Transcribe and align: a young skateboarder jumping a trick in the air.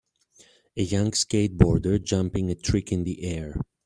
a 0.77 0.81
young 0.81 1.11
skateboarder 1.11 2.03
jumping 2.03 2.49
a 2.49 2.55
trick 2.55 2.91
in 2.91 3.03
the 3.03 3.23
air. 3.23 3.55